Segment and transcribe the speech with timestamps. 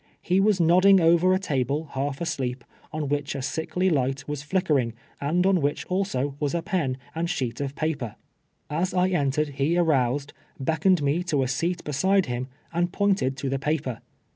[0.19, 4.65] He was nodding over a table, half asleep, on which a sickly light was flick
[4.65, 8.15] ei'ing, and on which also was a pen and sheet of pa per.
[8.67, 13.47] As I entered he aroused, beckoned me to a seat beside him, and pointed to
[13.49, 14.01] the paper.